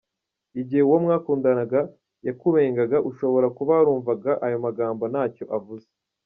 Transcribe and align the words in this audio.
Igihe 0.61 0.81
uwo 0.87 0.97
mwakundanaga 1.03 1.79
yakubengaga, 2.27 2.97
ushobora 3.09 3.47
kuba 3.57 3.71
warumvaga 3.77 4.31
ayo 4.45 4.57
magambo 4.65 5.03
nta 5.11 5.23
cyo 5.35 5.45
avuze. 5.59 5.89